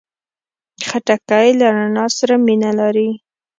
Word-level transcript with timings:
خټکی 0.87 1.49
له 1.59 1.67
رڼا 1.75 2.05
سره 2.17 2.35
مینه 2.45 2.71
لري. 2.79 3.09